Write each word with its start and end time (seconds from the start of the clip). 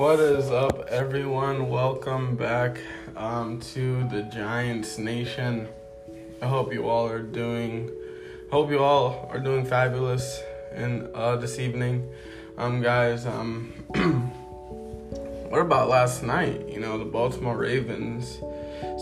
What 0.00 0.18
is 0.18 0.50
up, 0.50 0.86
everyone? 0.88 1.68
Welcome 1.68 2.34
back 2.34 2.78
um, 3.18 3.60
to 3.74 4.08
the 4.08 4.22
Giants 4.22 4.96
Nation. 4.96 5.68
I 6.40 6.46
hope 6.46 6.72
you 6.72 6.88
all 6.88 7.06
are 7.06 7.20
doing. 7.20 7.90
Hope 8.50 8.70
you 8.70 8.78
all 8.78 9.28
are 9.30 9.38
doing 9.38 9.66
fabulous 9.66 10.40
in 10.74 11.06
uh, 11.14 11.36
this 11.36 11.58
evening, 11.58 12.10
um, 12.56 12.80
guys. 12.80 13.26
Um, 13.26 13.74
what 15.50 15.60
about 15.60 15.90
last 15.90 16.22
night? 16.22 16.66
You 16.66 16.80
know, 16.80 16.96
the 16.96 17.04
Baltimore 17.04 17.58
Ravens 17.58 18.40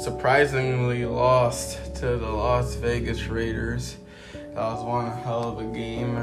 surprisingly 0.02 1.04
lost 1.04 1.94
to 1.94 2.16
the 2.16 2.28
Las 2.28 2.74
Vegas 2.74 3.26
Raiders. 3.26 3.98
That 4.32 4.56
was 4.56 4.84
one 4.84 5.12
hell 5.22 5.44
of 5.44 5.60
a 5.60 5.72
game, 5.72 6.16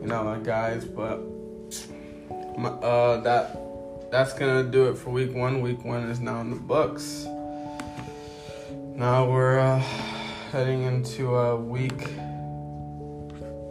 you 0.00 0.08
know, 0.08 0.40
guys. 0.42 0.84
But 0.84 1.31
uh, 2.58 3.18
that 3.18 3.56
that's 4.10 4.32
gonna 4.34 4.62
do 4.64 4.88
it 4.88 4.98
for 4.98 5.10
week 5.10 5.34
one. 5.34 5.60
Week 5.62 5.84
one 5.84 6.02
is 6.10 6.20
now 6.20 6.40
in 6.40 6.50
the 6.50 6.56
books. 6.56 7.26
Now 8.94 9.30
we're 9.30 9.58
uh, 9.58 9.78
heading 10.50 10.82
into 10.82 11.34
uh, 11.36 11.56
week 11.56 12.08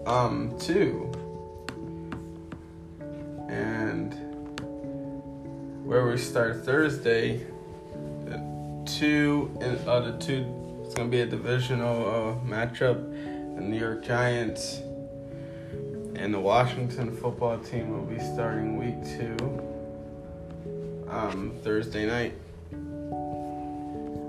um 0.07 0.55
two, 0.59 1.11
and 3.47 4.13
where 5.85 6.07
we 6.07 6.17
start 6.17 6.65
Thursday. 6.65 7.45
Two 8.85 9.55
and 9.61 9.77
uh, 9.87 9.99
the 10.01 10.17
two. 10.17 10.45
It's 10.83 10.95
gonna 10.95 11.09
be 11.09 11.21
a 11.21 11.25
divisional 11.25 12.05
uh, 12.07 12.49
matchup. 12.49 12.99
The 13.55 13.61
New 13.61 13.77
York 13.77 14.03
Giants 14.03 14.81
and 16.21 16.31
the 16.31 16.39
Washington 16.39 17.11
football 17.15 17.57
team 17.57 17.89
will 17.89 18.05
be 18.05 18.19
starting 18.19 18.77
week 18.77 18.93
two 19.17 19.35
um, 21.09 21.51
Thursday 21.63 22.05
night. 22.05 22.33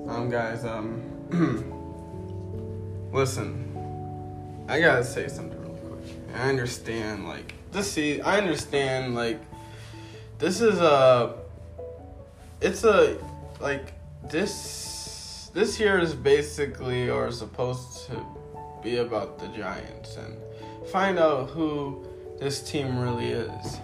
Um, 0.08 0.30
guys, 0.30 0.64
um, 0.64 1.02
listen, 3.12 4.64
I 4.68 4.80
gotta 4.80 5.04
say 5.04 5.28
something 5.28 5.60
really 5.60 5.78
quick. 5.80 6.16
I 6.34 6.48
understand, 6.48 7.28
like, 7.28 7.52
this 7.72 7.92
see, 7.92 8.22
I 8.22 8.38
understand, 8.38 9.14
like, 9.14 9.42
this 10.38 10.62
is 10.62 10.80
a, 10.80 11.34
it's 12.62 12.84
a, 12.84 13.18
like, 13.60 13.92
this, 14.30 15.50
this 15.52 15.78
year 15.78 15.98
is 15.98 16.14
basically 16.14 17.10
or 17.10 17.30
supposed 17.30 18.06
to 18.06 18.24
be 18.82 18.96
about 18.96 19.38
the 19.38 19.48
Giants 19.48 20.16
and 20.16 20.38
find 20.90 21.18
out 21.18 21.50
who 21.50 22.04
this 22.38 22.62
team 22.62 22.98
really 22.98 23.30
is. 23.30 23.78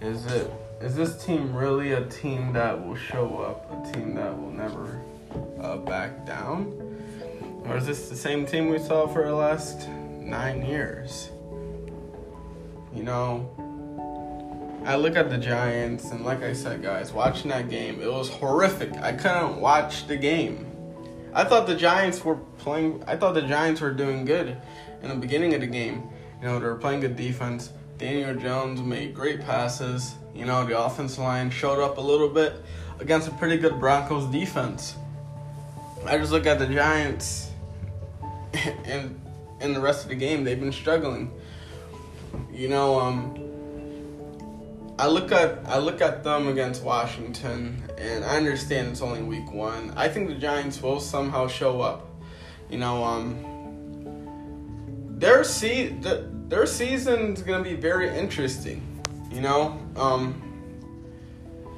Is 0.00 0.26
it 0.26 0.50
is 0.80 0.96
this 0.96 1.24
team 1.24 1.54
really 1.54 1.92
a 1.92 2.04
team 2.06 2.52
that 2.54 2.84
will 2.84 2.96
show 2.96 3.38
up, 3.38 3.70
a 3.70 3.92
team 3.92 4.14
that 4.16 4.36
will 4.36 4.50
never 4.50 5.00
uh, 5.60 5.76
back 5.76 6.26
down, 6.26 6.72
or 7.66 7.76
is 7.76 7.86
this 7.86 8.08
the 8.08 8.16
same 8.16 8.44
team 8.44 8.68
we 8.68 8.78
saw 8.78 9.06
for 9.06 9.24
the 9.24 9.34
last 9.34 9.88
nine 9.88 10.64
years? 10.66 11.30
You 12.92 13.04
know, 13.04 13.48
I 14.84 14.96
look 14.96 15.16
at 15.16 15.30
the 15.30 15.38
Giants, 15.38 16.10
and 16.10 16.24
like 16.24 16.42
I 16.42 16.52
said, 16.52 16.82
guys, 16.82 17.12
watching 17.12 17.50
that 17.50 17.70
game, 17.70 18.02
it 18.02 18.12
was 18.12 18.28
horrific. 18.28 18.92
I 18.96 19.12
couldn't 19.12 19.60
watch 19.60 20.08
the 20.08 20.16
game. 20.16 20.66
I 21.32 21.44
thought 21.44 21.66
the 21.66 21.76
Giants 21.76 22.24
were 22.24 22.36
playing. 22.58 23.02
I 23.06 23.16
thought 23.16 23.34
the 23.34 23.42
Giants 23.42 23.80
were 23.80 23.92
doing 23.92 24.24
good 24.24 24.56
in 25.00 25.08
the 25.08 25.14
beginning 25.14 25.54
of 25.54 25.60
the 25.60 25.66
game. 25.66 26.10
You 26.42 26.48
know, 26.48 26.58
they 26.58 26.66
were 26.66 26.74
playing 26.74 27.00
good 27.00 27.14
defense. 27.14 27.70
Daniel 27.98 28.34
Jones 28.34 28.80
made 28.80 29.14
great 29.14 29.40
passes. 29.42 30.16
You 30.34 30.44
know, 30.44 30.64
the 30.66 30.76
offensive 30.76 31.20
line 31.20 31.50
showed 31.50 31.80
up 31.80 31.98
a 31.98 32.00
little 32.00 32.28
bit 32.28 32.54
against 32.98 33.28
a 33.28 33.30
pretty 33.32 33.58
good 33.58 33.78
Broncos 33.78 34.26
defense. 34.26 34.96
I 36.04 36.18
just 36.18 36.32
look 36.32 36.46
at 36.46 36.58
the 36.58 36.66
Giants 36.66 37.52
and 38.84 39.20
in 39.60 39.72
the 39.72 39.80
rest 39.80 40.02
of 40.02 40.08
the 40.08 40.16
game, 40.16 40.42
they've 40.42 40.58
been 40.58 40.72
struggling. 40.72 41.30
You 42.52 42.68
know, 42.68 42.98
um, 42.98 43.38
I 44.98 45.06
look 45.06 45.30
at 45.30 45.60
I 45.66 45.78
look 45.78 46.00
at 46.00 46.24
them 46.24 46.48
against 46.48 46.82
Washington, 46.82 47.82
and 47.98 48.24
I 48.24 48.36
understand 48.36 48.88
it's 48.88 49.00
only 49.00 49.22
week 49.22 49.52
one. 49.52 49.92
I 49.96 50.08
think 50.08 50.28
the 50.28 50.34
Giants 50.34 50.82
will 50.82 50.98
somehow 50.98 51.46
show 51.46 51.80
up. 51.80 52.08
You 52.68 52.78
know, 52.78 53.04
um, 53.04 53.51
their 55.22 55.44
the, 55.44 56.28
their 56.48 56.66
season's 56.66 57.42
gonna 57.42 57.62
be 57.62 57.76
very 57.76 58.08
interesting. 58.08 58.82
You 59.30 59.40
know, 59.40 59.80
um, 59.94 60.42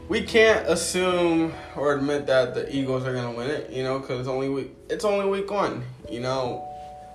we 0.09 0.23
can't 0.23 0.67
assume 0.67 1.53
or 1.77 1.95
admit 1.95 2.27
that 2.27 2.55
the 2.55 2.75
Eagles 2.75 3.05
are 3.05 3.13
gonna 3.13 3.37
win 3.37 3.51
it. 3.51 3.71
You 3.71 3.83
know, 3.83 3.99
because 3.99 4.21
it's 4.21 4.29
only 4.29 4.49
week 4.49 4.75
it's 4.89 5.05
only 5.05 5.29
week 5.29 5.51
one. 5.51 5.85
You 6.11 6.21
know, 6.21 6.67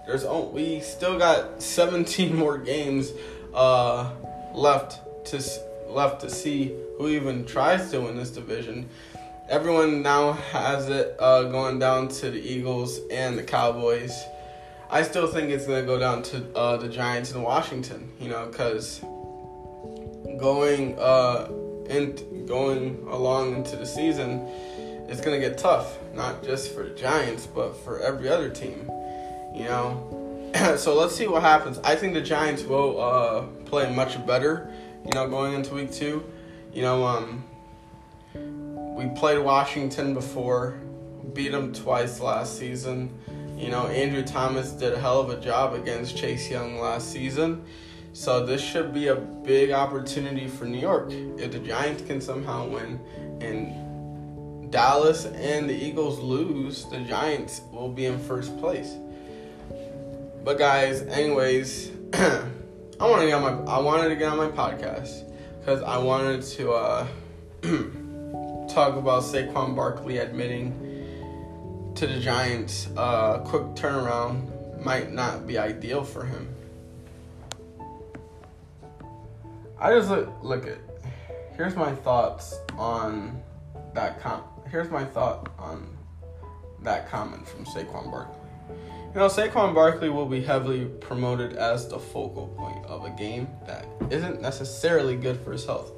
there's 0.05 0.23
we 0.53 0.81
still 0.81 1.17
got 1.17 1.63
17 1.63 2.35
more 2.37 2.59
games 2.59 3.11
uh, 3.55 4.11
left 4.53 5.25
to 5.25 5.43
left 5.87 6.21
to 6.21 6.29
see 6.29 6.75
who 6.99 7.07
even 7.09 7.43
tries 7.43 7.89
to 7.89 8.01
win 8.01 8.15
this 8.15 8.29
division. 8.29 8.87
Everyone 9.49 10.03
now 10.03 10.33
has 10.33 10.89
it 10.89 11.15
uh, 11.17 11.45
going 11.45 11.79
down 11.79 12.07
to 12.07 12.29
the 12.29 12.39
Eagles 12.39 12.99
and 13.09 13.35
the 13.35 13.41
Cowboys. 13.41 14.13
I 14.91 15.03
still 15.03 15.27
think 15.27 15.51
it's 15.51 15.67
gonna 15.67 15.85
go 15.85 15.99
down 15.99 16.23
to 16.23 16.55
uh, 16.55 16.77
the 16.77 16.89
Giants 16.89 17.33
and 17.33 17.43
Washington. 17.43 18.11
You 18.19 18.29
know, 18.29 18.47
because 18.47 19.01
going 20.39 20.97
uh, 20.97 21.49
and 21.89 22.47
going 22.47 23.05
along 23.07 23.55
into 23.55 23.75
the 23.75 23.85
season, 23.85 24.47
it's 25.07 25.21
gonna 25.21 25.39
get 25.39 25.59
tough. 25.59 25.99
Not 26.15 26.43
just 26.43 26.73
for 26.73 26.83
the 26.83 26.95
Giants, 26.95 27.45
but 27.45 27.73
for 27.83 27.99
every 27.99 28.29
other 28.29 28.49
team. 28.49 28.89
You 29.55 29.65
know, 29.65 30.51
so 30.77 30.95
let's 30.95 31.15
see 31.15 31.27
what 31.27 31.43
happens. 31.43 31.77
I 31.83 31.95
think 31.95 32.15
the 32.15 32.21
Giants 32.21 32.63
will 32.63 32.99
uh, 32.99 33.41
play 33.65 33.93
much 33.93 34.25
better. 34.25 34.73
You 35.05 35.11
know, 35.13 35.29
going 35.29 35.53
into 35.53 35.75
week 35.75 35.91
two. 35.91 36.23
You 36.73 36.81
know, 36.81 37.05
um, 37.05 37.43
we 38.95 39.07
played 39.19 39.37
Washington 39.37 40.15
before, 40.15 40.79
beat 41.33 41.51
them 41.51 41.73
twice 41.73 42.19
last 42.19 42.57
season. 42.57 43.15
You 43.59 43.67
know, 43.67 43.87
Andrew 43.87 44.23
Thomas 44.23 44.71
did 44.71 44.93
a 44.93 44.99
hell 44.99 45.19
of 45.19 45.29
a 45.29 45.39
job 45.41 45.73
against 45.73 46.15
Chase 46.15 46.49
Young 46.49 46.79
last 46.79 47.11
season. 47.11 47.65
So 48.13 48.45
this 48.45 48.61
should 48.61 48.93
be 48.93 49.07
a 49.07 49.15
big 49.15 49.71
opportunity 49.71 50.47
for 50.47 50.63
New 50.63 50.79
York. 50.79 51.11
If 51.11 51.51
the 51.51 51.59
Giants 51.59 52.03
can 52.03 52.21
somehow 52.21 52.69
win 52.69 53.01
and 53.41 54.71
Dallas 54.71 55.25
and 55.25 55.69
the 55.69 55.75
Eagles 55.75 56.19
lose, 56.19 56.85
the 56.85 57.01
Giants 57.01 57.59
will 57.73 57.89
be 57.89 58.05
in 58.05 58.17
first 58.17 58.57
place. 58.59 58.95
But 60.45 60.57
guys, 60.57 61.01
anyways, 61.01 61.91
I 62.13 62.47
wanted 63.01 63.23
to 63.23 63.27
get 63.27 63.43
on 63.43 63.65
my 63.65 63.73
I 63.73 63.79
wanted 63.79 64.07
to 64.07 64.15
get 64.15 64.29
on 64.29 64.37
my 64.37 64.47
podcast 64.47 65.29
because 65.59 65.83
I 65.83 65.97
wanted 65.97 66.43
to 66.43 66.71
uh, 66.71 67.07
talk 68.69 68.95
about 68.95 69.23
Saquon 69.23 69.75
Barkley 69.75 70.19
admitting 70.19 70.88
to 71.99 72.07
the 72.07 72.17
Giants, 72.17 72.87
uh, 72.95 73.39
quick 73.39 73.61
turnaround 73.75 74.85
might 74.85 75.11
not 75.11 75.45
be 75.45 75.57
ideal 75.57 76.01
for 76.01 76.23
him. 76.23 76.47
I 79.77 79.91
just 79.91 80.09
look 80.09 80.29
look 80.41 80.65
at. 80.65 80.77
Here's 81.57 81.75
my 81.75 81.93
thoughts 81.93 82.57
on 82.77 83.43
that 83.93 84.21
com. 84.21 84.43
Here's 84.71 84.89
my 84.89 85.03
thought 85.03 85.49
on 85.59 85.97
that 86.83 87.09
comment 87.09 87.45
from 87.45 87.65
Saquon 87.65 88.09
Barkley. 88.09 88.35
You 89.13 89.19
know, 89.19 89.27
Saquon 89.27 89.75
Barkley 89.75 90.09
will 90.09 90.25
be 90.25 90.41
heavily 90.41 90.85
promoted 90.85 91.57
as 91.57 91.89
the 91.89 91.99
focal 91.99 92.47
point 92.47 92.85
of 92.85 93.03
a 93.03 93.09
game 93.09 93.49
that 93.67 93.85
isn't 94.09 94.41
necessarily 94.41 95.17
good 95.17 95.37
for 95.41 95.51
his 95.51 95.65
health. 95.65 95.91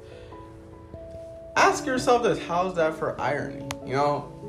Ask 1.54 1.86
yourself 1.86 2.24
this: 2.24 2.40
How's 2.40 2.74
that 2.74 2.96
for 2.96 3.20
irony? 3.20 3.68
You 3.86 3.94
know, 3.94 4.41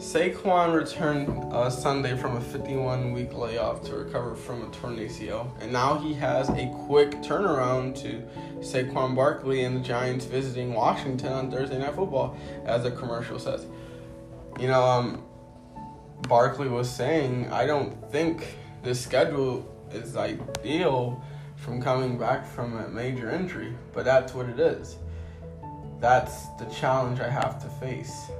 Saquon 0.00 0.74
returned 0.74 1.28
uh, 1.52 1.68
Sunday 1.68 2.16
from 2.16 2.38
a 2.38 2.40
51 2.40 3.12
week 3.12 3.34
layoff 3.34 3.82
to 3.82 3.96
recover 3.96 4.34
from 4.34 4.62
a 4.62 4.70
torn 4.70 4.96
ACL, 4.96 5.52
and 5.60 5.70
now 5.70 5.98
he 5.98 6.14
has 6.14 6.48
a 6.48 6.72
quick 6.86 7.10
turnaround 7.16 7.94
to 8.00 8.26
Saquon 8.66 9.14
Barkley 9.14 9.64
and 9.64 9.76
the 9.76 9.80
Giants 9.80 10.24
visiting 10.24 10.72
Washington 10.72 11.34
on 11.34 11.50
Thursday 11.50 11.78
Night 11.78 11.94
Football, 11.94 12.34
as 12.64 12.84
the 12.84 12.92
commercial 12.92 13.38
says. 13.38 13.66
You 14.58 14.68
know, 14.68 14.82
um, 14.82 15.22
Barkley 16.22 16.68
was 16.68 16.90
saying, 16.90 17.52
I 17.52 17.66
don't 17.66 18.10
think 18.10 18.56
the 18.82 18.94
schedule 18.94 19.70
is 19.92 20.16
ideal 20.16 21.22
from 21.56 21.82
coming 21.82 22.16
back 22.16 22.46
from 22.46 22.74
a 22.78 22.88
major 22.88 23.30
injury, 23.30 23.76
but 23.92 24.06
that's 24.06 24.32
what 24.32 24.48
it 24.48 24.58
is. 24.58 24.96
That's 26.00 26.46
the 26.58 26.64
challenge 26.64 27.20
I 27.20 27.28
have 27.28 27.62
to 27.62 27.68
face. 27.86 28.30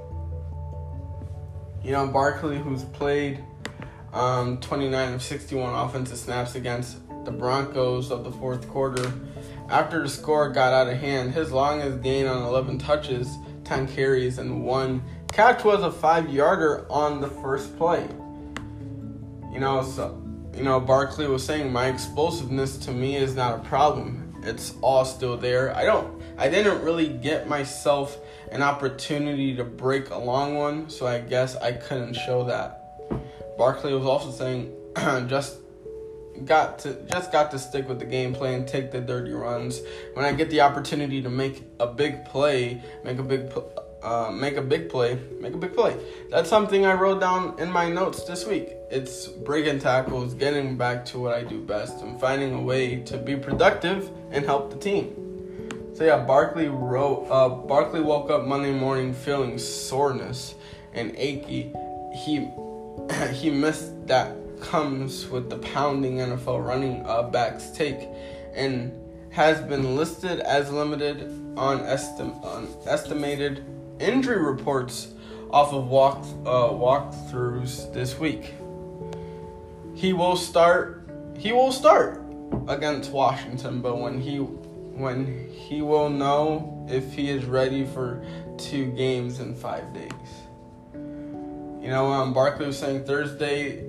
You 1.83 1.91
know, 1.91 2.07
Barkley, 2.07 2.57
who's 2.57 2.83
played 2.83 3.43
um, 4.13 4.59
29 4.59 5.13
of 5.13 5.21
61 5.21 5.73
offensive 5.73 6.17
snaps 6.17 6.55
against 6.55 6.97
the 7.25 7.31
Broncos 7.31 8.11
of 8.11 8.23
the 8.23 8.31
fourth 8.31 8.67
quarter. 8.69 9.11
After 9.69 10.03
the 10.03 10.09
score 10.09 10.49
got 10.49 10.73
out 10.73 10.91
of 10.91 10.97
hand, 10.99 11.33
his 11.33 11.51
longest 11.51 12.03
gain 12.03 12.27
on 12.27 12.43
11 12.43 12.77
touches, 12.79 13.35
10 13.63 13.87
carries, 13.87 14.37
and 14.37 14.63
one 14.63 15.01
catch 15.31 15.63
was 15.63 15.81
a 15.81 15.91
five 15.91 16.29
yarder 16.29 16.85
on 16.89 17.21
the 17.21 17.29
first 17.29 17.75
play. 17.77 18.07
You 19.51 19.59
know, 19.59 19.83
so, 19.83 20.21
you 20.55 20.63
know, 20.63 20.79
Barkley 20.79 21.27
was 21.27 21.43
saying 21.43 21.71
my 21.71 21.87
explosiveness 21.87 22.77
to 22.79 22.91
me 22.91 23.15
is 23.15 23.35
not 23.35 23.59
a 23.59 23.63
problem. 23.63 24.35
It's 24.43 24.73
all 24.81 25.05
still 25.05 25.37
there. 25.37 25.75
I 25.75 25.85
don't, 25.85 26.21
I 26.37 26.49
didn't 26.49 26.83
really 26.83 27.07
get 27.07 27.47
myself 27.47 28.17
an 28.51 28.61
opportunity 28.61 29.55
to 29.55 29.63
break 29.63 30.09
a 30.09 30.17
long 30.17 30.55
one, 30.55 30.89
so 30.89 31.07
I 31.07 31.19
guess 31.19 31.55
I 31.55 31.71
couldn't 31.71 32.13
show 32.13 32.43
that. 32.45 32.77
Barkley 33.57 33.93
was 33.93 34.05
also 34.05 34.31
saying, 34.31 34.73
just 35.27 35.57
got 36.45 36.79
to 36.79 36.93
just 37.11 37.31
got 37.31 37.51
to 37.51 37.59
stick 37.59 37.87
with 37.87 37.99
the 37.99 38.05
game 38.05 38.33
plan, 38.33 38.65
take 38.65 38.91
the 38.91 38.99
dirty 38.99 39.31
runs. 39.31 39.81
When 40.13 40.25
I 40.25 40.33
get 40.33 40.49
the 40.49 40.61
opportunity 40.61 41.21
to 41.21 41.29
make 41.29 41.63
a 41.79 41.87
big 41.87 42.25
play, 42.25 42.81
make 43.03 43.19
a 43.19 43.23
big 43.23 43.51
uh, 44.03 44.31
make 44.31 44.57
a 44.57 44.61
big 44.61 44.89
play, 44.89 45.19
make 45.39 45.53
a 45.53 45.57
big 45.57 45.73
play. 45.73 45.95
That's 46.29 46.49
something 46.49 46.85
I 46.85 46.93
wrote 46.93 47.19
down 47.19 47.59
in 47.59 47.71
my 47.71 47.87
notes 47.89 48.23
this 48.23 48.45
week. 48.45 48.69
It's 48.89 49.27
breaking 49.27 49.79
tackles, 49.79 50.33
getting 50.33 50.75
back 50.75 51.05
to 51.05 51.19
what 51.19 51.33
I 51.33 51.43
do 51.43 51.61
best, 51.61 52.01
and 52.01 52.19
finding 52.19 52.53
a 52.53 52.61
way 52.61 52.97
to 53.03 53.17
be 53.17 53.35
productive 53.35 54.09
and 54.31 54.43
help 54.43 54.71
the 54.71 54.77
team. 54.77 55.20
So 55.93 56.05
yeah, 56.05 56.17
Barkley 56.17 56.67
wrote. 56.67 57.27
Uh, 57.29 57.49
Barkley 57.49 58.01
woke 58.01 58.29
up 58.29 58.45
Monday 58.45 58.71
morning 58.71 59.13
feeling 59.13 59.57
soreness 59.57 60.55
and 60.93 61.13
achy. 61.17 61.73
He 62.15 62.49
he 63.33 63.49
missed 63.49 64.07
that 64.07 64.35
comes 64.61 65.27
with 65.27 65.49
the 65.49 65.57
pounding 65.57 66.17
NFL 66.17 66.65
running 66.65 67.05
uh, 67.05 67.23
backs 67.23 67.71
take 67.71 68.07
and 68.53 68.93
has 69.31 69.59
been 69.61 69.95
listed 69.95 70.39
as 70.41 70.71
limited 70.71 71.23
on, 71.57 71.79
estim- 71.79 72.43
on 72.43 72.67
estimated 72.85 73.63
injury 73.99 74.41
reports 74.41 75.13
off 75.49 75.73
of 75.73 75.87
walk 75.87 76.23
uh, 76.45 76.69
walkthroughs 76.69 77.93
this 77.93 78.17
week. 78.17 78.53
He 79.95 80.13
will 80.13 80.37
start. 80.37 81.09
He 81.37 81.51
will 81.51 81.71
start 81.71 82.23
against 82.67 83.11
Washington, 83.11 83.81
but 83.81 83.97
when 83.97 84.21
he 84.21 84.39
when 85.01 85.49
he 85.49 85.81
will 85.81 86.09
know 86.09 86.85
if 86.89 87.13
he 87.13 87.29
is 87.29 87.45
ready 87.45 87.85
for 87.85 88.23
two 88.57 88.91
games 88.91 89.39
in 89.39 89.55
five 89.55 89.93
days. 89.93 90.11
You 90.93 91.89
know, 91.89 92.11
um, 92.11 92.33
Barkley 92.33 92.67
was 92.67 92.77
saying 92.77 93.05
Thursday 93.05 93.83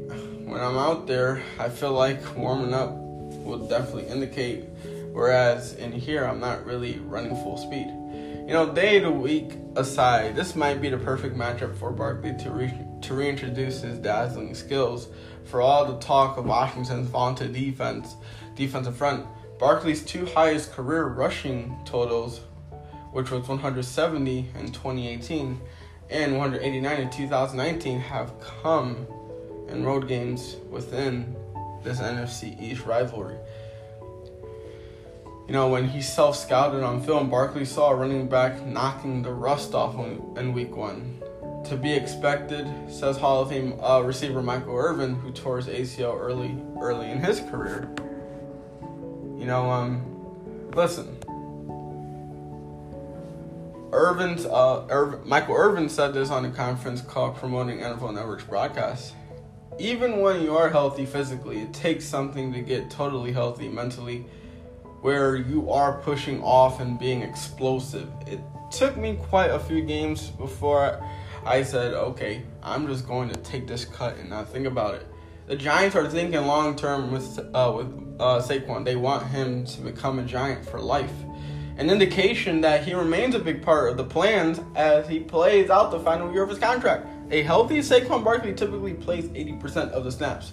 when 0.53 0.61
I'm 0.61 0.77
out 0.77 1.07
there, 1.07 1.43
I 1.59 1.69
feel 1.69 1.93
like 1.93 2.37
warming 2.37 2.75
up 2.75 2.93
will 2.93 3.67
definitely 3.69 4.07
indicate. 4.09 4.65
Whereas 5.13 5.75
in 5.75 5.93
here, 5.93 6.25
I'm 6.25 6.41
not 6.41 6.65
really 6.65 6.99
running 7.01 7.35
full 7.37 7.57
speed. 7.57 7.87
You 7.87 8.55
know, 8.55 8.73
day 8.73 8.99
to 9.01 9.11
week 9.11 9.53
aside, 9.77 10.35
this 10.35 10.57
might 10.57 10.81
be 10.81 10.89
the 10.89 10.99
perfect 10.99 11.37
matchup 11.37 11.77
for 11.77 11.91
Barkley 11.91 12.35
to 12.39 12.51
re- 12.51 12.87
to 13.03 13.15
reintroduce 13.15 13.83
his 13.83 13.99
dazzling 13.99 14.55
skills. 14.55 15.09
For 15.45 15.61
all 15.61 15.85
the 15.85 15.99
talk 15.99 16.39
of 16.39 16.45
Washington's 16.45 17.09
vaunted 17.09 17.53
defense, 17.53 18.17
defensive 18.55 18.97
front, 18.97 19.27
Barkley's 19.63 20.03
two 20.03 20.27
highest 20.27 20.73
career 20.73 21.05
rushing 21.05 21.77
totals, 21.85 22.41
which 23.13 23.31
was 23.31 23.47
170 23.47 24.39
in 24.59 24.73
2018 24.73 25.61
and 26.11 26.37
189 26.37 27.01
in 27.01 27.09
2019, 27.09 28.01
have 28.01 28.33
come 28.41 29.07
in 29.69 29.85
road 29.85 30.09
games 30.09 30.57
within 30.69 31.37
this 31.85 32.01
NFC 32.01 32.61
East 32.61 32.85
rivalry. 32.87 33.37
You 35.47 35.53
know, 35.53 35.69
when 35.69 35.87
he 35.87 36.03
self 36.03 36.37
scouted 36.37 36.83
on 36.83 37.01
film, 37.01 37.31
Barkley 37.31 37.65
saw 37.65 37.91
a 37.91 37.95
running 37.95 38.29
back 38.29 38.67
knocking 38.67 39.23
the 39.23 39.33
rust 39.33 39.77
off 39.77 39.95
in 40.37 40.53
week 40.53 40.75
one. 40.75 41.23
To 41.67 41.77
be 41.77 41.93
expected, 41.93 42.67
says 42.91 43.17
Hall 43.17 43.43
of 43.43 43.51
Fame 43.51 43.79
uh, 43.81 44.01
receiver 44.01 44.43
Michael 44.43 44.75
Irvin, 44.75 45.15
who 45.15 45.31
tore 45.31 45.59
his 45.59 45.69
ACL 45.69 46.21
early 46.21 46.61
early 46.81 47.13
in 47.13 47.19
his 47.19 47.39
career. 47.43 47.95
You 49.43 49.49
know, 49.49 49.71
um, 49.71 50.71
listen. 50.75 51.19
Irvin's 53.93 54.47
uh, 54.47 54.87
Irv- 54.89 55.27
Michael 55.27 55.57
Irvin 55.57 55.91
said 55.91 56.15
this 56.15 56.31
on 56.31 56.47
a 56.47 56.51
conference 56.51 57.03
call 57.03 57.33
promoting 57.33 57.81
NFL 57.81 58.15
Network's 58.15 58.45
broadcast 58.45 59.13
even 59.79 60.21
when 60.21 60.43
you 60.43 60.57
are 60.57 60.69
healthy 60.69 61.07
physically, 61.07 61.61
it 61.61 61.73
takes 61.73 62.05
something 62.05 62.53
to 62.53 62.61
get 62.61 62.91
totally 62.91 63.33
healthy 63.33 63.69
mentally, 63.69 64.25
where 65.01 65.37
you 65.37 65.71
are 65.71 65.99
pushing 66.01 66.43
off 66.43 66.81
and 66.81 66.99
being 66.99 67.23
explosive. 67.23 68.09
It 68.27 68.41
took 68.71 68.97
me 68.97 69.17
quite 69.17 69.51
a 69.51 69.59
few 69.59 69.83
games 69.83 70.29
before 70.29 71.03
I 71.45 71.63
said, 71.63 71.95
okay, 71.95 72.43
I'm 72.63 72.87
just 72.87 73.07
going 73.07 73.29
to 73.31 73.37
take 73.41 73.67
this 73.67 73.85
cut 73.85 74.17
and 74.19 74.31
not 74.31 74.49
think 74.49 74.67
about 74.67 74.95
it. 74.95 75.07
The 75.47 75.57
Giants 75.57 75.97
are 75.97 76.09
thinking 76.09 76.41
long 76.47 76.77
term 76.77 77.11
with 77.11 77.39
uh, 77.53 77.73
with 77.77 78.17
uh, 78.21 78.41
Saquon. 78.41 78.85
They 78.85 78.95
want 78.95 79.27
him 79.27 79.65
to 79.65 79.81
become 79.81 80.21
a 80.21 80.25
Giant 80.25 80.65
for 80.65 80.81
life. 80.81 81.13
An 81.79 81.91
indication 81.91 82.61
that 82.61 82.85
he 82.85 82.95
remains 82.95 83.35
a 83.35 83.41
big 83.41 83.61
part 83.63 83.91
of 83.91 83.97
the 83.97 84.05
plans 84.05 84.61
as 84.77 85.09
he 85.09 85.19
plays 85.19 85.69
out 85.69 85.91
the 85.91 85.99
final 85.99 86.33
year 86.33 86.43
of 86.45 86.51
his 86.51 86.59
contract. 86.59 87.09
A 87.33 87.43
healthy 87.43 87.79
Saquon 87.79 88.23
Barkley 88.23 88.55
typically 88.55 88.95
plays 88.95 89.25
80% 89.29 89.91
of 89.91 90.05
the 90.05 90.13
snaps. 90.13 90.53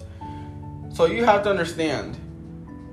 So 0.92 1.04
you 1.04 1.24
have 1.24 1.44
to 1.44 1.50
understand 1.50 2.16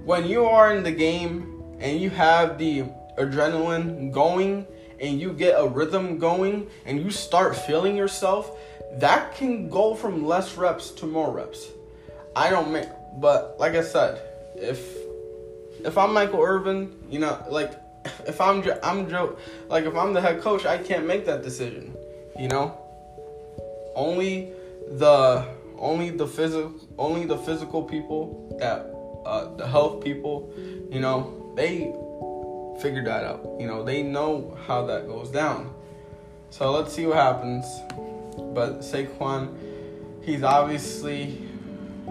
when 0.03 0.27
you 0.27 0.45
are 0.45 0.75
in 0.75 0.83
the 0.83 0.91
game 0.91 1.63
and 1.79 2.00
you 2.00 2.09
have 2.11 2.59
the 2.59 2.83
adrenaline 3.17 4.11
going 4.11 4.67
and 5.00 5.19
you 5.19 5.33
get 5.33 5.59
a 5.59 5.67
rhythm 5.67 6.19
going 6.19 6.69
and 6.85 7.01
you 7.01 7.09
start 7.09 7.55
feeling 7.55 7.95
yourself, 7.95 8.59
that 8.93 9.33
can 9.35 9.69
go 9.69 9.95
from 9.95 10.25
less 10.25 10.57
reps 10.57 10.91
to 10.91 11.07
more 11.07 11.31
reps. 11.31 11.69
I 12.38 12.50
don't 12.50 12.72
make, 12.72 12.89
but 13.18 13.60
like 13.60 13.74
I 13.74 13.84
said, 13.84 14.22
if 14.56 14.80
if 15.84 15.98
I'm 15.98 16.13
Michael 16.13 16.42
Irvin, 16.42 16.94
you 17.10 17.19
know, 17.19 17.44
like 17.50 17.72
if 18.28 18.39
I'm 18.39 18.63
I'm 18.84 19.10
Joe, 19.10 19.38
like 19.69 19.86
if 19.86 19.95
I'm 19.95 20.13
the 20.13 20.22
head 20.22 20.42
coach, 20.42 20.66
I 20.66 20.78
can't 20.78 21.06
make 21.06 21.25
that 21.25 21.42
decision, 21.44 21.95
you 22.39 22.48
know 22.48 22.66
only 23.98 24.54
the 24.88 25.44
only 25.78 26.12
the 26.12 26.28
physical 26.28 26.74
only 26.98 27.25
the 27.25 27.38
physical 27.38 27.84
people 27.84 28.56
that 28.60 28.94
uh, 29.25 29.54
the 29.56 29.68
health 29.68 30.01
people, 30.04 30.50
you 30.89 31.01
know, 31.01 31.51
they 31.56 31.94
figured 32.82 33.06
that 33.08 33.25
out. 33.25 33.46
You 33.60 33.67
know, 33.67 33.84
they 33.84 34.03
know 34.03 34.58
how 34.65 34.86
that 34.86 35.08
goes 35.08 35.29
down. 35.29 35.74
So 36.50 36.72
let's 36.72 36.94
see 36.94 37.06
what 37.06 37.17
happens. 37.17 37.65
But 38.53 38.79
Saquon, 38.79 39.53
he's 40.24 40.44
obviously 40.44 41.41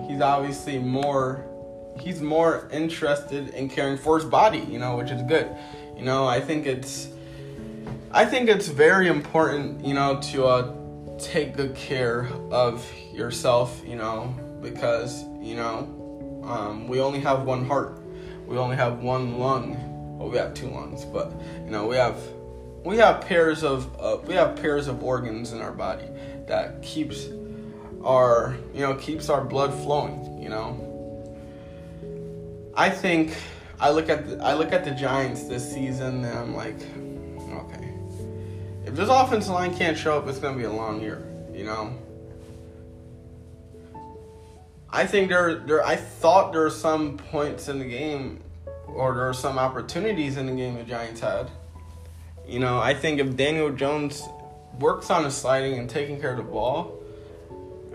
he's 0.08 0.20
obviously 0.20 0.78
more 0.78 1.44
he's 2.00 2.20
more 2.20 2.68
interested 2.72 3.48
in 3.50 3.68
caring 3.68 3.96
for 3.96 4.18
his 4.18 4.26
body, 4.26 4.58
you 4.58 4.78
know, 4.78 4.96
which 4.96 5.10
is 5.10 5.22
good. 5.22 5.48
You 5.96 6.04
know, 6.04 6.26
I 6.26 6.40
think 6.40 6.66
it's 6.66 7.08
I 8.12 8.24
think 8.24 8.48
it's 8.48 8.68
very 8.68 9.08
important, 9.08 9.84
you 9.84 9.94
know, 9.94 10.20
to 10.32 10.46
uh, 10.46 10.74
take 11.18 11.56
good 11.56 11.74
care 11.74 12.28
of 12.50 12.86
yourself, 13.12 13.82
you 13.84 13.96
know, 13.96 14.34
because, 14.62 15.24
you 15.40 15.56
know, 15.56 16.42
um, 16.44 16.88
we 16.88 17.00
only 17.00 17.20
have 17.20 17.42
one 17.42 17.66
heart. 17.66 18.00
We 18.46 18.56
only 18.56 18.76
have 18.76 19.00
one 19.00 19.38
lung. 19.38 20.18
Well, 20.18 20.30
we 20.30 20.38
have 20.38 20.54
two 20.54 20.68
lungs, 20.68 21.04
but, 21.04 21.32
you 21.64 21.70
know, 21.70 21.86
we 21.86 21.96
have 21.96 22.16
we 22.84 22.96
have 22.98 23.20
pairs 23.20 23.64
of 23.64 23.94
uh, 24.00 24.18
we 24.26 24.34
have 24.34 24.56
pairs 24.56 24.86
of 24.86 25.02
organs 25.02 25.52
in 25.52 25.60
our 25.60 25.72
body 25.72 26.06
that 26.46 26.80
keeps 26.82 27.26
our 28.06 28.56
you 28.72 28.80
know 28.80 28.94
keeps 28.94 29.28
our 29.28 29.44
blood 29.44 29.75
flowing 29.82 30.40
you 30.40 30.48
know 30.48 30.82
i 32.75 32.88
think 32.88 33.36
i 33.80 33.90
look 33.90 34.08
at 34.08 34.28
the, 34.28 34.42
i 34.42 34.54
look 34.54 34.72
at 34.72 34.84
the 34.84 34.92
giants 34.92 35.44
this 35.44 35.70
season 35.72 36.25
and 36.25 36.38
i'm 36.38 36.54
like 36.54 36.76
okay 37.50 37.86
if 38.86 38.94
this 38.94 39.08
offensive 39.10 39.52
line 39.52 39.76
can't 39.76 39.98
show 39.98 40.16
up, 40.16 40.28
it's 40.28 40.38
to 40.38 40.52
be 40.52 40.62
a 40.62 40.72
long 40.72 41.00
year. 41.00 41.26
You 41.52 41.64
know. 41.64 41.98
I 44.88 45.06
think 45.06 45.28
there, 45.28 45.56
there. 45.56 45.84
I 45.84 45.96
thought 45.96 46.52
there 46.52 46.62
were 46.62 46.70
some 46.70 47.18
points 47.18 47.68
in 47.68 47.80
the 47.80 47.84
game, 47.84 48.42
or 48.86 49.12
there 49.14 49.25
were 49.25 49.34
some 49.34 49.58
opportunities 49.58 50.36
in 50.36 50.46
the 50.46 50.52
game 50.52 50.76
the 50.76 50.84
Giants 50.84 51.20
had. 51.20 51.50
You 52.46 52.60
know, 52.60 52.78
I 52.78 52.94
think 52.94 53.18
if 53.18 53.36
Daniel 53.36 53.72
Jones 53.72 54.22
works 54.78 55.10
on 55.10 55.25
his 55.25 55.36
sliding 55.36 55.78
and 55.80 55.90
taking 55.90 56.20
care 56.20 56.30
of 56.30 56.36
the 56.36 56.44
ball, 56.44 57.02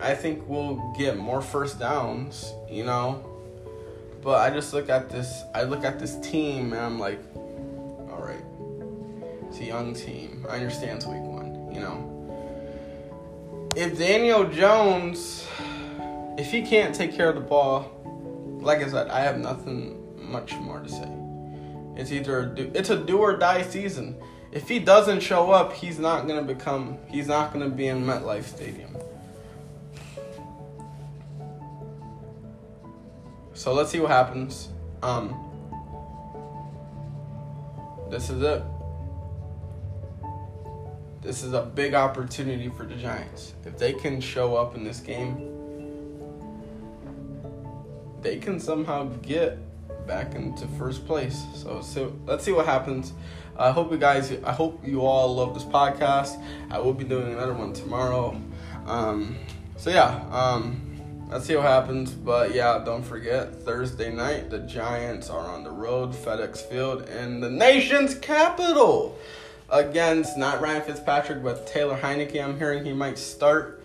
I 0.01 0.15
think 0.15 0.43
we'll 0.47 0.93
get 0.97 1.17
more 1.17 1.41
first 1.41 1.79
downs. 1.79 2.53
You 2.69 2.85
know, 2.85 3.25
but 4.21 4.39
I 4.39 4.49
just 4.49 4.73
look 4.73 4.89
at 4.89 5.09
this. 5.09 5.43
I 5.53 5.63
look 5.63 5.83
at 5.83 5.99
this 5.99 6.19
team 6.19 6.73
and 6.73 6.81
I'm 6.81 6.99
like, 6.99 7.19
all 7.35 8.21
right. 8.21 8.43
it's 9.47 9.59
a 9.59 9.65
young 9.65 9.93
team. 9.93 10.45
I 10.49 10.57
understand 10.57 10.97
it's 10.97 11.05
week 11.05 11.21
one, 11.21 11.71
you 11.73 11.79
know. 11.79 12.07
If 13.75 13.97
Daniel 13.97 14.45
Jones 14.45 15.47
if 16.37 16.51
he 16.51 16.61
can't 16.61 16.93
take 16.95 17.13
care 17.15 17.29
of 17.29 17.35
the 17.35 17.41
ball, 17.41 17.91
like 18.61 18.79
I 18.79 18.87
said, 18.87 19.09
I 19.09 19.19
have 19.21 19.37
nothing 19.37 19.97
much 20.17 20.55
more 20.55 20.79
to 20.79 20.89
say. 20.89 21.09
It's 21.95 22.11
either 22.11 22.39
a 22.39 22.55
do, 22.55 22.71
it's 22.73 22.89
a 22.89 22.97
do 22.97 23.19
or 23.19 23.37
die 23.37 23.61
season. 23.63 24.15
If 24.51 24.67
he 24.67 24.79
doesn't 24.79 25.21
show 25.21 25.51
up, 25.51 25.73
he's 25.73 25.99
not 25.99 26.27
gonna 26.27 26.41
become. 26.41 26.97
He's 27.07 27.27
not 27.27 27.53
gonna 27.53 27.69
be 27.69 27.87
in 27.87 28.03
MetLife 28.03 28.45
Stadium. 28.45 28.95
So 33.61 33.73
let's 33.73 33.91
see 33.91 33.99
what 33.99 34.09
happens. 34.09 34.69
Um, 35.03 35.35
this 38.09 38.31
is 38.31 38.41
it. 38.41 38.63
This 41.21 41.43
is 41.43 41.53
a 41.53 41.61
big 41.61 41.93
opportunity 41.93 42.69
for 42.69 42.87
the 42.87 42.95
Giants. 42.95 43.53
If 43.63 43.77
they 43.77 43.93
can 43.93 44.19
show 44.19 44.55
up 44.55 44.73
in 44.73 44.83
this 44.83 44.99
game, 44.99 45.47
they 48.23 48.37
can 48.37 48.59
somehow 48.59 49.03
get 49.21 49.59
back 50.07 50.33
into 50.33 50.65
first 50.79 51.05
place. 51.05 51.45
So, 51.53 51.81
so 51.81 52.15
let's 52.25 52.43
see 52.43 52.53
what 52.53 52.65
happens. 52.65 53.13
I 53.55 53.69
hope 53.69 53.91
you 53.91 53.99
guys. 53.99 54.31
I 54.43 54.53
hope 54.53 54.83
you 54.83 55.01
all 55.01 55.35
love 55.35 55.53
this 55.53 55.65
podcast. 55.65 56.43
I 56.71 56.79
will 56.79 56.95
be 56.95 57.03
doing 57.03 57.31
another 57.31 57.53
one 57.53 57.73
tomorrow. 57.73 58.41
Um, 58.87 59.37
so 59.77 59.91
yeah. 59.91 60.25
Um, 60.31 60.90
let's 61.31 61.45
see 61.45 61.55
what 61.55 61.65
happens. 61.65 62.11
But 62.11 62.53
yeah, 62.53 62.81
don't 62.83 63.03
forget 63.03 63.55
Thursday 63.63 64.13
night 64.13 64.49
the 64.49 64.59
Giants 64.59 65.29
are 65.29 65.47
on 65.47 65.63
the 65.63 65.71
road, 65.71 66.11
FedEx 66.11 66.57
Field, 66.57 67.09
in 67.09 67.39
the 67.39 67.49
nation's 67.49 68.13
capital 68.15 69.17
against 69.69 70.37
not 70.37 70.61
Ryan 70.61 70.81
Fitzpatrick 70.81 71.41
but 71.41 71.65
Taylor 71.65 71.97
Heinicke. 71.97 72.43
I'm 72.43 72.57
hearing 72.57 72.83
he 72.83 72.93
might 72.93 73.17
start 73.17 73.81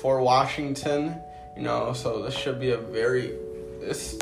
for 0.00 0.20
Washington. 0.20 1.20
You 1.56 1.62
know, 1.62 1.92
so 1.92 2.22
this 2.22 2.34
should 2.34 2.58
be 2.58 2.70
a 2.70 2.78
very 2.78 3.34
this 3.80 4.18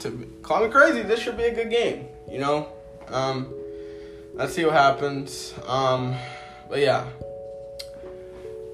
to 0.00 0.30
call 0.42 0.64
me 0.64 0.70
crazy. 0.70 1.02
This 1.02 1.20
should 1.20 1.36
be 1.36 1.44
a 1.44 1.54
good 1.54 1.70
game. 1.70 2.08
You 2.30 2.38
know, 2.38 2.68
um, 3.08 3.52
let's 4.34 4.54
see 4.54 4.64
what 4.64 4.74
happens. 4.74 5.54
Um, 5.66 6.14
but 6.68 6.80
yeah, 6.80 7.06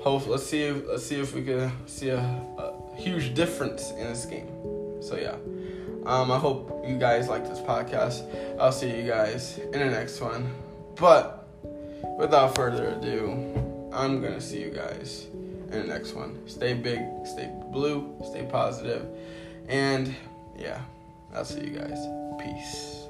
hope 0.01 0.27
let's 0.27 0.47
see 0.47 0.63
if 0.63 0.87
let's 0.89 1.05
see 1.05 1.21
if 1.21 1.35
we 1.35 1.45
can 1.45 1.73
see 1.87 2.09
a, 2.09 2.19
a 2.19 2.82
huge 2.97 3.35
difference 3.35 3.91
in 3.93 4.09
this 4.09 4.25
game. 4.27 4.49
So 5.03 5.17
yeah. 5.17 5.37
Um, 6.05 6.33
I 6.33 6.39
hope 6.39 6.85
you 6.87 6.99
guys 6.99 7.29
like 7.29 7.49
this 7.49 7.61
podcast. 7.61 8.25
I'll 8.59 8.73
see 8.73 8.91
you 8.95 9.05
guys 9.05 9.59
in 9.59 9.79
the 9.79 9.87
next 9.87 10.21
one. 10.21 10.53
But 10.97 11.47
without 12.19 12.57
further 12.57 12.89
ado, 12.89 13.91
I'm 13.93 14.21
gonna 14.21 14.41
see 14.41 14.61
you 14.61 14.71
guys 14.71 15.27
in 15.33 15.71
the 15.71 15.85
next 15.85 16.15
one. 16.15 16.47
Stay 16.49 16.75
big, 16.75 17.01
stay 17.25 17.51
blue, 17.71 18.17
stay 18.25 18.47
positive, 18.51 19.07
and 19.69 20.15
yeah. 20.57 20.81
I'll 21.35 21.45
see 21.45 21.61
you 21.61 21.79
guys. 21.79 21.99
Peace. 22.39 23.07